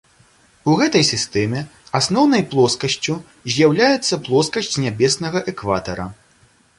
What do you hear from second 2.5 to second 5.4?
плоскасцю з'яўляецца плоскасць нябеснага